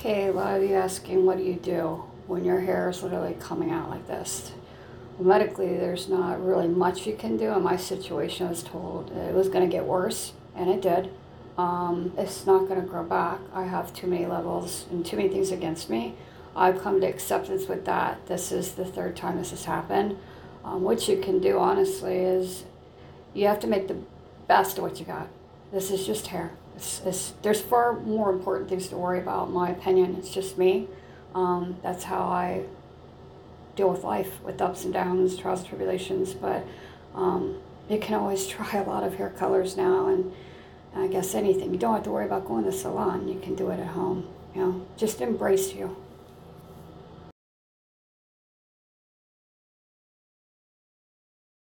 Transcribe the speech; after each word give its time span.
Okay, 0.00 0.28
a 0.28 0.32
lot 0.32 0.56
of 0.56 0.62
you 0.62 0.76
asking, 0.76 1.26
what 1.26 1.36
do 1.36 1.44
you 1.44 1.56
do 1.56 2.02
when 2.26 2.42
your 2.42 2.60
hair 2.60 2.88
is 2.88 3.02
literally 3.02 3.36
coming 3.38 3.70
out 3.70 3.90
like 3.90 4.06
this? 4.06 4.50
Well, 5.18 5.28
medically, 5.28 5.76
there's 5.76 6.08
not 6.08 6.42
really 6.42 6.68
much 6.68 7.06
you 7.06 7.14
can 7.14 7.36
do. 7.36 7.52
In 7.52 7.62
my 7.62 7.76
situation, 7.76 8.46
I 8.46 8.48
was 8.48 8.62
told 8.62 9.10
it 9.10 9.34
was 9.34 9.50
going 9.50 9.68
to 9.68 9.70
get 9.70 9.84
worse, 9.84 10.32
and 10.56 10.70
it 10.70 10.80
did. 10.80 11.10
Um, 11.58 12.14
it's 12.16 12.46
not 12.46 12.66
going 12.66 12.80
to 12.80 12.86
grow 12.86 13.04
back. 13.04 13.40
I 13.52 13.64
have 13.64 13.92
too 13.92 14.06
many 14.06 14.24
levels 14.24 14.86
and 14.90 15.04
too 15.04 15.18
many 15.18 15.28
things 15.28 15.50
against 15.50 15.90
me. 15.90 16.14
I've 16.56 16.80
come 16.80 17.02
to 17.02 17.06
acceptance 17.06 17.68
with 17.68 17.84
that. 17.84 18.26
This 18.26 18.52
is 18.52 18.72
the 18.72 18.86
third 18.86 19.16
time 19.16 19.36
this 19.36 19.50
has 19.50 19.66
happened. 19.66 20.16
Um, 20.64 20.80
what 20.80 21.08
you 21.08 21.20
can 21.20 21.40
do, 21.40 21.58
honestly, 21.58 22.16
is 22.16 22.64
you 23.34 23.46
have 23.48 23.60
to 23.60 23.66
make 23.66 23.86
the 23.86 23.98
best 24.48 24.78
of 24.78 24.84
what 24.84 24.98
you 24.98 25.04
got. 25.04 25.28
This 25.72 25.90
is 25.90 26.06
just 26.06 26.28
hair. 26.28 26.50
It's, 26.76 27.00
it's, 27.04 27.34
there's 27.42 27.60
far 27.60 27.92
more 27.92 28.30
important 28.30 28.68
things 28.68 28.88
to 28.88 28.96
worry 28.96 29.20
about, 29.20 29.48
in 29.48 29.54
my 29.54 29.70
opinion. 29.70 30.16
It's 30.18 30.30
just 30.30 30.58
me. 30.58 30.88
Um, 31.34 31.76
that's 31.82 32.04
how 32.04 32.22
I 32.22 32.64
deal 33.76 33.90
with 33.90 34.02
life, 34.02 34.42
with 34.42 34.60
ups 34.60 34.84
and 34.84 34.92
downs, 34.92 35.36
trials 35.36 35.64
tribulations. 35.64 36.34
But 36.34 36.64
um, 37.14 37.58
you 37.88 37.98
can 37.98 38.14
always 38.14 38.46
try 38.48 38.78
a 38.78 38.84
lot 38.84 39.04
of 39.04 39.14
hair 39.14 39.30
colors 39.30 39.76
now, 39.76 40.08
and 40.08 40.32
I 40.94 41.06
guess 41.06 41.34
anything. 41.34 41.72
You 41.72 41.78
don't 41.78 41.94
have 41.94 42.04
to 42.04 42.10
worry 42.10 42.26
about 42.26 42.46
going 42.46 42.64
to 42.64 42.70
the 42.70 42.76
salon. 42.76 43.28
You 43.28 43.38
can 43.38 43.54
do 43.54 43.70
it 43.70 43.78
at 43.78 43.88
home. 43.88 44.28
You 44.54 44.60
know, 44.62 44.86
just 44.96 45.20
embrace 45.20 45.74
you. 45.74 45.96